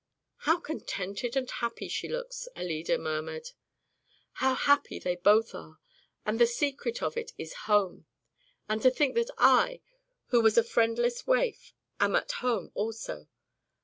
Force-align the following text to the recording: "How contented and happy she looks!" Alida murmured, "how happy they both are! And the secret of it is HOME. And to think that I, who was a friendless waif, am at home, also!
"How 0.49 0.59
contented 0.59 1.37
and 1.37 1.47
happy 1.47 1.87
she 1.87 2.07
looks!" 2.09 2.47
Alida 2.55 2.97
murmured, 2.97 3.49
"how 4.41 4.55
happy 4.55 4.97
they 4.97 5.15
both 5.15 5.53
are! 5.53 5.77
And 6.25 6.39
the 6.39 6.47
secret 6.47 7.03
of 7.03 7.15
it 7.17 7.33
is 7.37 7.53
HOME. 7.69 8.07
And 8.67 8.81
to 8.81 8.89
think 8.89 9.13
that 9.13 9.29
I, 9.37 9.81
who 10.29 10.41
was 10.41 10.57
a 10.57 10.63
friendless 10.63 11.27
waif, 11.27 11.75
am 11.99 12.15
at 12.15 12.31
home, 12.31 12.71
also! 12.73 13.27